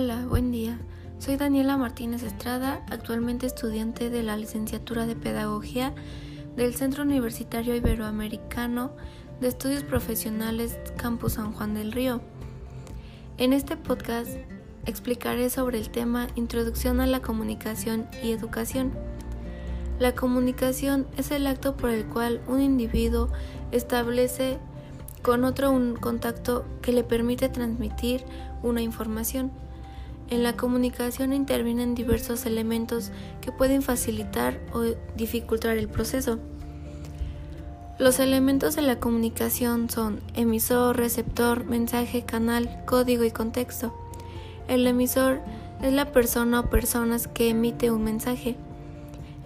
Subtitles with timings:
[0.00, 0.78] Hola, buen día.
[1.18, 5.92] Soy Daniela Martínez Estrada, actualmente estudiante de la licenciatura de Pedagogía
[6.54, 8.92] del Centro Universitario Iberoamericano
[9.40, 12.20] de Estudios Profesionales Campus San Juan del Río.
[13.38, 14.30] En este podcast
[14.86, 18.92] explicaré sobre el tema Introducción a la Comunicación y Educación.
[19.98, 23.30] La comunicación es el acto por el cual un individuo
[23.72, 24.60] establece
[25.22, 28.22] con otro un contacto que le permite transmitir
[28.62, 29.50] una información.
[30.30, 33.10] En la comunicación intervienen diversos elementos
[33.40, 34.82] que pueden facilitar o
[35.16, 36.38] dificultar el proceso.
[37.98, 43.92] Los elementos de la comunicación son emisor, receptor, mensaje, canal, código y contexto.
[44.68, 45.40] El emisor
[45.82, 48.56] es la persona o personas que emite un mensaje.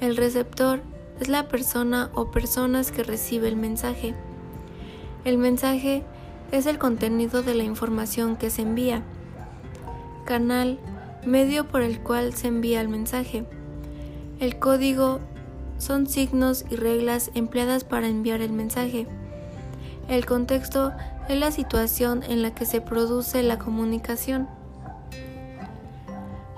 [0.00, 0.80] El receptor
[1.20, 4.14] es la persona o personas que recibe el mensaje.
[5.24, 6.02] El mensaje
[6.50, 9.04] es el contenido de la información que se envía.
[10.30, 10.78] Canal,
[11.26, 13.44] medio por el cual se envía el mensaje.
[14.38, 15.18] El código
[15.78, 19.08] son signos y reglas empleadas para enviar el mensaje.
[20.08, 20.92] El contexto
[21.28, 24.46] es la situación en la que se produce la comunicación.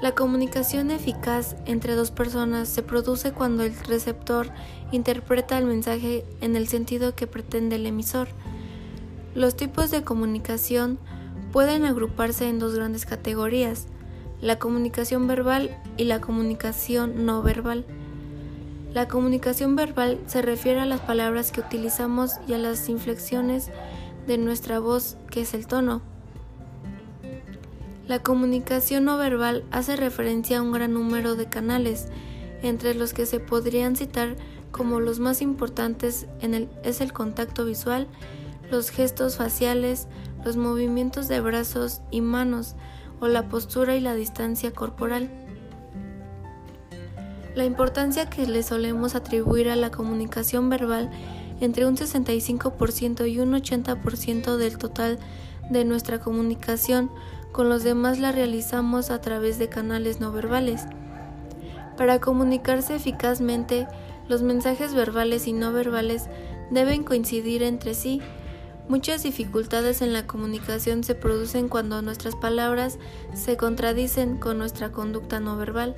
[0.02, 4.50] La comunicación eficaz entre dos personas se produce cuando el receptor
[4.90, 8.28] interpreta el mensaje en el sentido que pretende el emisor.
[9.34, 10.98] Los tipos de comunicación
[11.52, 13.86] pueden agruparse en dos grandes categorías,
[14.40, 17.84] la comunicación verbal y la comunicación no verbal.
[18.92, 23.70] La comunicación verbal se refiere a las palabras que utilizamos y a las inflexiones
[24.26, 26.02] de nuestra voz, que es el tono.
[28.08, 32.08] La comunicación no verbal hace referencia a un gran número de canales,
[32.62, 34.36] entre los que se podrían citar
[34.70, 38.08] como los más importantes en el, es el contacto visual,
[38.70, 40.08] los gestos faciales,
[40.44, 42.74] los movimientos de brazos y manos
[43.20, 45.30] o la postura y la distancia corporal.
[47.54, 51.10] La importancia que le solemos atribuir a la comunicación verbal
[51.60, 55.18] entre un 65% y un 80% del total
[55.70, 57.10] de nuestra comunicación
[57.52, 60.86] con los demás la realizamos a través de canales no verbales.
[61.96, 63.86] Para comunicarse eficazmente,
[64.28, 66.28] los mensajes verbales y no verbales
[66.70, 68.22] deben coincidir entre sí
[68.88, 72.98] Muchas dificultades en la comunicación se producen cuando nuestras palabras
[73.32, 75.94] se contradicen con nuestra conducta no verbal.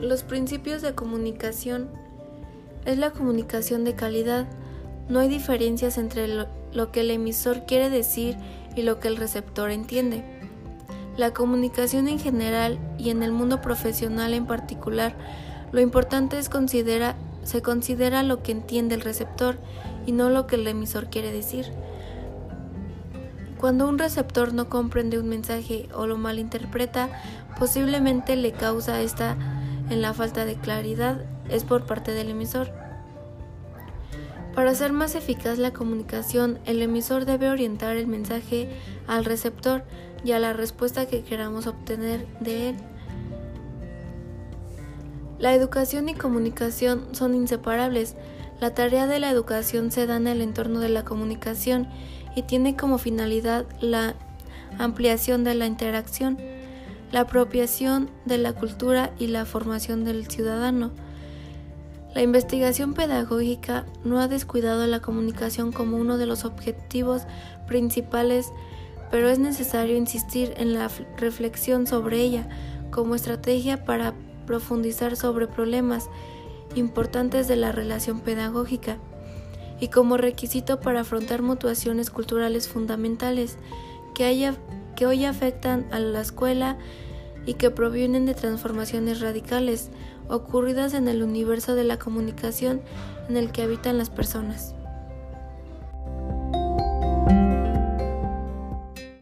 [0.00, 1.88] Los principios de comunicación
[2.84, 4.46] es la comunicación de calidad.
[5.08, 8.36] No hay diferencias entre lo, que el emisor quiere decir
[8.76, 10.24] y lo que el receptor entiende.
[11.16, 15.16] La comunicación en general y en el mundo profesional en particular,
[15.72, 19.58] lo importante es considera, se considera lo que entiende el receptor
[20.08, 21.66] y no lo que el emisor quiere decir.
[23.58, 27.10] Cuando un receptor no comprende un mensaje o lo malinterpreta,
[27.58, 29.36] posiblemente le causa esta
[29.90, 32.72] en la falta de claridad es por parte del emisor.
[34.54, 38.70] Para hacer más eficaz la comunicación, el emisor debe orientar el mensaje
[39.06, 39.84] al receptor
[40.24, 42.76] y a la respuesta que queramos obtener de él.
[45.38, 48.16] La educación y comunicación son inseparables.
[48.60, 51.88] La tarea de la educación se da en el entorno de la comunicación
[52.34, 54.14] y tiene como finalidad la
[54.78, 56.38] ampliación de la interacción,
[57.12, 60.90] la apropiación de la cultura y la formación del ciudadano.
[62.14, 67.22] La investigación pedagógica no ha descuidado la comunicación como uno de los objetivos
[67.68, 68.52] principales,
[69.10, 72.48] pero es necesario insistir en la reflexión sobre ella
[72.90, 74.14] como estrategia para
[74.46, 76.08] profundizar sobre problemas
[76.74, 78.98] importantes de la relación pedagógica
[79.80, 83.56] y como requisito para afrontar mutuaciones culturales fundamentales
[84.14, 84.52] que,
[84.96, 86.78] que hoy afectan a la escuela
[87.46, 89.90] y que provienen de transformaciones radicales
[90.28, 92.82] ocurridas en el universo de la comunicación
[93.28, 94.74] en el que habitan las personas.